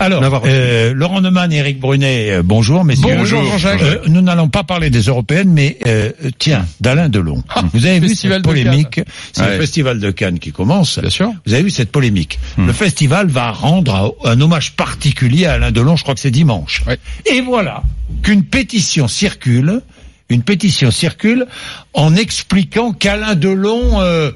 [0.00, 3.16] Alors, euh, Laurent Neumann, Éric Brunet, euh, bonjour messieurs.
[3.16, 3.82] Bonjour Jean-Jacques.
[3.82, 7.42] Euh, nous n'allons pas parler des européennes, mais euh, tiens, d'Alain Delon.
[7.48, 9.00] Ah, Vous avez vu cette polémique
[9.32, 9.54] C'est Ouais.
[9.54, 11.00] le festival de Cannes qui commence.
[11.00, 11.32] Bien sûr.
[11.46, 15.70] Vous avez vu cette polémique Le festival va rendre un un hommage particulier à Alain
[15.72, 16.82] Delon, je crois que c'est dimanche.
[16.86, 16.98] Ouais.
[17.26, 17.82] Et voilà
[18.22, 19.80] qu'une pétition circule,
[20.28, 21.46] une pétition circule
[21.94, 24.30] en expliquant qu'Alain Delon euh,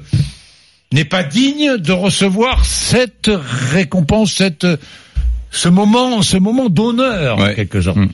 [0.91, 3.29] n'est pas digne de recevoir cette
[3.71, 4.65] récompense, cette
[5.53, 7.55] ce moment, ce moment d'honneur en Ouais.
[7.55, 7.97] quelque sorte.
[7.97, 8.09] Mm.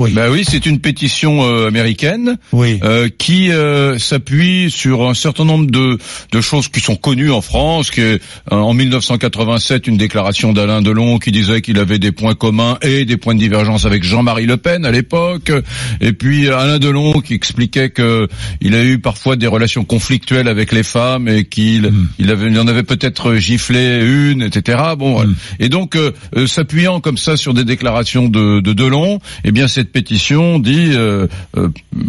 [0.00, 0.12] Oui.
[0.12, 2.80] Bah oui, c'est une pétition euh, américaine oui.
[2.82, 5.98] euh, qui euh, s'appuie sur un certain nombre de,
[6.32, 7.90] de choses qui sont connues en France.
[7.90, 8.18] Que, euh,
[8.50, 13.18] en 1987, une déclaration d'Alain Delon qui disait qu'il avait des points communs et des
[13.18, 15.52] points de divergence avec Jean-Marie Le Pen à l'époque.
[16.00, 18.26] Et puis Alain Delon qui expliquait que
[18.62, 22.58] il a eu parfois des relations conflictuelles avec les femmes et qu'il il avait, il
[22.58, 24.78] en avait peut-être giflé une, etc.
[24.96, 25.30] Bon, voilà.
[25.58, 29.68] et donc euh, euh, s'appuyant comme ça sur des déclarations de, de Delon, eh bien
[29.90, 31.68] cette pétition dit euh, euh,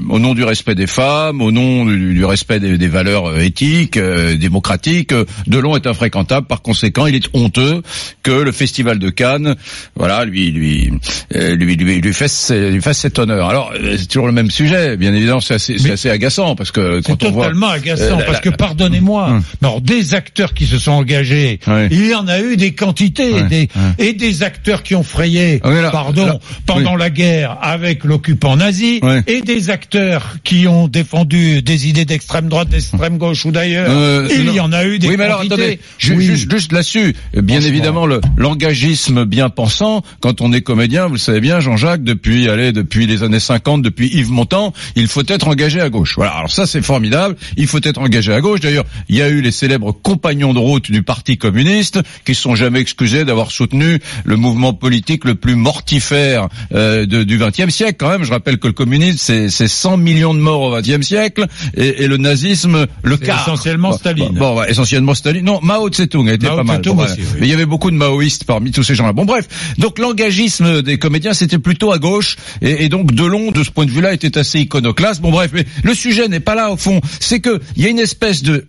[0.09, 3.39] au nom du respect des femmes, au nom du, du respect des, des valeurs euh,
[3.39, 6.45] éthiques, euh, démocratiques, euh, Delon est infréquentable.
[6.47, 7.81] Par conséquent, il est honteux
[8.23, 9.55] que le festival de Cannes,
[9.95, 10.91] voilà, lui lui
[11.35, 13.49] euh, lui lui, lui fasse lui fasse cet honneur.
[13.49, 17.23] Alors c'est toujours le même sujet, bien évidemment, c'est assez, assez agaçant parce que quand
[17.23, 19.43] on voit totalement agaçant la- parce la- que pardonnez-moi, Hum.
[19.61, 23.41] mais alors des acteurs qui se sont engagés, il y en a eu des quantités,
[23.43, 28.03] des, et des acteurs qui ont frayé, Ah là, pardon, là, pendant la guerre avec
[28.03, 29.23] l'occupant nazi, Ouais.
[29.27, 33.87] et des acteurs qui ont défendu des idées d'extrême droite, d'extrême gauche ou d'ailleurs.
[33.89, 34.53] Euh, il non.
[34.53, 36.25] y en a eu des Oui, mais alors attendez, ju- Oui.
[36.25, 41.19] juste, juste là-dessus, bien évidemment, le l'engagisme bien pensant, quand on est comédien, vous le
[41.19, 45.47] savez bien, Jean-Jacques, depuis allez, depuis les années 50, depuis Yves Montand, il faut être
[45.47, 46.13] engagé à gauche.
[46.15, 48.59] Voilà, alors ça c'est formidable, il faut être engagé à gauche.
[48.59, 52.41] D'ailleurs, il y a eu les célèbres compagnons de route du Parti communiste qui se
[52.41, 57.60] sont jamais excusés d'avoir soutenu le mouvement politique le plus mortifère euh, de- du XXe
[57.69, 57.95] siècle.
[57.99, 61.05] Quand même, je rappelle que le communisme c'est c'est 100 millions de morts au XXe
[61.05, 61.45] siècle
[61.75, 63.41] et, et le nazisme le C'est quart.
[63.43, 64.33] essentiellement Bon, Staline.
[64.33, 65.45] Bon, ouais, essentiellement Staline.
[65.45, 66.81] Non, Mao Tse-tung a été Mao pas mal.
[66.81, 67.25] Bon, aussi, oui.
[67.39, 69.13] Mais il y avait beaucoup de maoïstes parmi tous ces gens-là.
[69.13, 69.47] Bon, bref.
[69.77, 72.37] Donc l'engagisme des comédiens, c'était plutôt à gauche.
[72.61, 75.21] Et, et donc Delon, de ce point de vue-là, était assez iconoclaste.
[75.21, 75.51] Bon, bref.
[75.53, 77.01] Mais le sujet n'est pas là au fond.
[77.19, 78.65] C'est que il y a une espèce de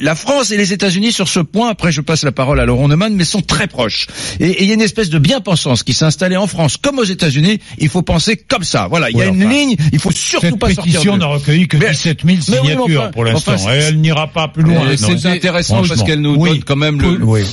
[0.00, 1.70] la France et les États-Unis sur ce point.
[1.70, 4.06] Après, je passe la parole à Laurent Neumann, mais sont très proches.
[4.38, 6.98] Et, et il y a une espèce de bien-pensance qui s'est installée en France comme
[6.98, 7.60] aux États-Unis.
[7.78, 8.86] Il faut penser comme ça.
[8.88, 9.10] Voilà.
[9.10, 9.76] Il y a une ligne.
[9.92, 10.84] Il faut surtout Cette pas sortir.
[10.84, 13.54] pétition de- n'a recueilli que Mais- 17 000 mais oui, mais signatures enfin- pour l'instant.
[13.68, 14.82] elle n'ira pas plus loin.
[14.96, 16.50] C'est intéressant parce qu'elle nous Oui.
[16.50, 17.00] donne quand même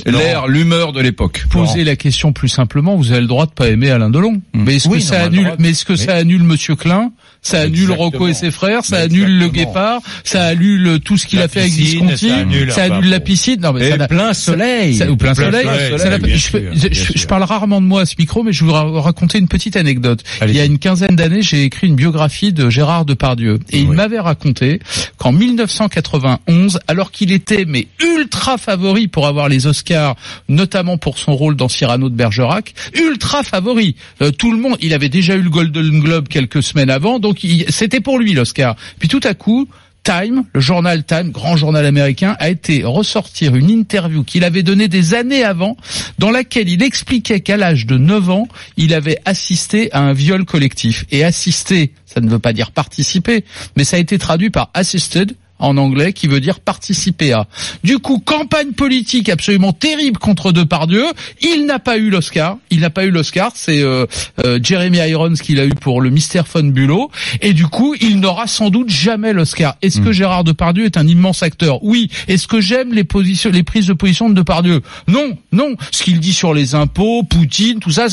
[0.06, 1.44] l'air, l'humeur de l'époque.
[1.50, 4.40] Poser la question plus simplement, vous avez le droit de pas aimer Alain Delon.
[4.54, 7.10] Mais est-ce Oui, que ça annule, mais est-ce que ça annule Monsieur Klein?
[7.42, 7.92] Ça annule.
[7.92, 9.48] Rocco et ses frères, ça annule le.
[9.48, 12.28] Guépard, ça annule tout ce qu'il a fait avec Visconti,
[12.70, 13.60] ça annule, la piscine?
[13.60, 14.98] Non, mais Et ça n'a- plein soleil.
[15.18, 15.64] Plein soleil.
[15.64, 18.64] soleil, Ça n'a pas- bien je, parle rarement de moi à ce micro, mais je
[18.64, 20.22] vais vous ra- raconter une petite anecdote.
[20.48, 23.58] Il y a une quinzaine d'années, j'ai écrit une biographie de Gérard Depardieu.
[23.70, 24.80] Et il m'avait raconté
[25.16, 30.16] qu'en 1991, alors qu'il était mais ultra favori pour avoir les Oscars,
[30.48, 33.96] notamment pour son rôle dans Cyrano de Bergerac, ultra favori.
[34.22, 37.46] Euh, tout le monde, il avait déjà eu le Golden Globe quelques semaines avant, donc
[37.68, 38.76] c'était pour lui l'Oscar.
[38.98, 39.68] Puis tout à coup,
[40.08, 44.88] Time, le journal Time, grand journal américain, a été ressortir une interview qu'il avait donnée
[44.88, 45.76] des années avant,
[46.18, 48.48] dans laquelle il expliquait qu'à l'âge de 9 ans,
[48.78, 51.04] il avait assisté à un viol collectif.
[51.10, 53.44] Et assister, ça ne veut pas dire participer,
[53.76, 57.46] mais ça a été traduit par assisted, en anglais qui veut dire participer à.
[57.84, 61.04] Du coup, campagne politique absolument terrible contre Depardieu.
[61.40, 62.58] Il n'a pas eu l'Oscar.
[62.70, 63.52] Il n'a pas eu l'Oscar.
[63.54, 64.06] C'est euh,
[64.44, 67.10] euh, Jeremy Irons qui l'a eu pour le Mystère Von Bulow.
[67.40, 69.76] Et du coup, il n'aura sans doute jamais l'Oscar.
[69.82, 71.82] Est-ce que Gérard Depardieu est un immense acteur?
[71.82, 72.10] Oui.
[72.28, 74.80] Est-ce que j'aime les positions, les prises de position de Depardieu?
[75.06, 75.74] Non, non.
[75.90, 78.06] Ce qu'il dit sur les impôts, Poutine, tout ça,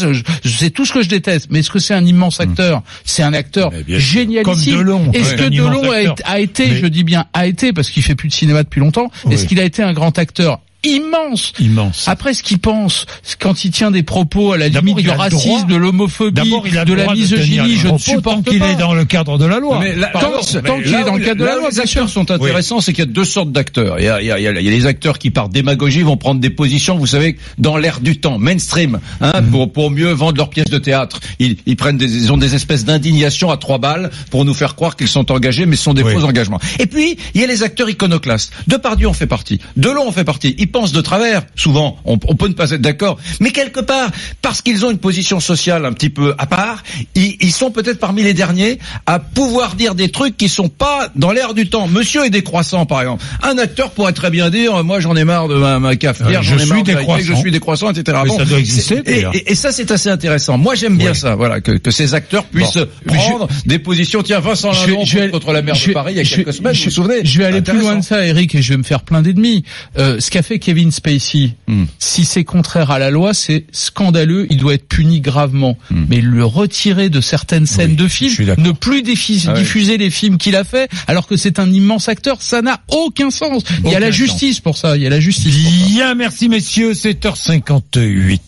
[0.44, 1.48] c'est tout ce que je déteste.
[1.52, 2.82] Mais est-ce que c'est un immense acteur?
[3.04, 4.00] C'est un acteur sûr.
[4.00, 4.44] génialissime.
[4.76, 5.12] Comme Delon.
[5.14, 5.36] Est-ce Ouais.
[5.36, 8.16] que Delon a, été- a été, Mais- je dis bien a été, parce qu'il fait
[8.16, 10.62] plus de cinéma depuis longtemps, est-ce qu'il a été un grand acteur?
[10.86, 12.08] Immense Immense.
[12.08, 13.06] après ce qu'il pense,
[13.40, 16.42] quand il tient des propos à la limite du racisme, droit- de l'homophobie,
[16.86, 18.72] de la de misogynie, je ne propos supporte tant qu'il pas.
[18.72, 19.80] est dans le cadre de la loi.
[19.82, 22.30] Mais là, Pardon, tant- qu'il est dans le cadre de la loi, les acteurs sont
[22.32, 24.00] intéressants, c'est qu'il y a deux sortes d'acteurs.
[24.00, 26.18] Il y a, il y a- il y a- les acteurs qui par démagogie vont
[26.18, 29.50] prendre des positions, vous savez, dans l'air du temps, mainstream, hein, Mhm.
[29.52, 31.20] pour pour mieux vendre leurs pièces de théâtre.
[31.40, 34.76] Ils, ils prennent des, ils ont des espèces d'indignation à trois balles pour nous faire
[34.76, 36.14] croire qu'ils sont engagés, mais ce sont des Oui.
[36.14, 36.60] faux engagements.
[36.80, 38.52] Et puis il y a les acteurs iconoclastes.
[38.68, 40.56] Depardieu en fait partie, Delon en fait partie.
[40.58, 41.44] Ils pensent de travers.
[41.56, 44.10] Souvent, on, on peut ne pas être d'accord, mais quelque part,
[44.42, 46.84] parce qu'ils ont une position sociale un petit peu à part,
[47.16, 51.08] ils, ils sont peut-être parmi les derniers à pouvoir dire des trucs qui sont pas
[51.16, 51.88] dans l'air du temps.
[51.88, 53.24] Monsieur est décroissant, par exemple.
[53.42, 56.44] Un acteur pourrait très bien dire, moi j'en ai marre de ma, ma cafetière, Euh,
[56.44, 57.24] j'en je ai marre suis de la- décroissant.
[57.26, 58.18] je suis décroissant, etc.
[58.26, 59.36] Mais ça doit exister, et, d'ailleurs.
[59.36, 60.58] et- et ça c'est assez intéressant.
[60.58, 64.24] Moi j'aime bien ça, voilà, que, que ces acteurs puissent je- prendre des positions.
[64.24, 66.74] Tiens, Vincent Lindon je vais- contre la maire de Paris il y a quelques semaines,
[66.76, 67.24] je- vous vous souvenez?
[67.24, 69.64] Je vais aller plus loin de ça, Eric, et je vais me faire plein d'ennemis.
[69.98, 71.84] Euh, ce qu'a fait Kevin Spacey, Hmm.
[72.00, 74.48] si c'est contraire à la loi, c'est scandaleux.
[74.50, 75.78] Il doit être puni gravement.
[75.92, 76.06] Hmm.
[76.10, 79.04] Mais le retirer de certaines scènes Oui, de films, ne plus
[79.48, 82.82] Ah diffuser les films qu'il a fait, alors que c'est un immense acteur, ça n'a
[82.90, 83.64] aucun sens.
[83.84, 84.16] Il y a la sens.
[84.16, 84.98] justice pour ça.
[84.98, 85.56] Il y a la justice.
[85.90, 88.40] Bien, merci messieurs, 7h58.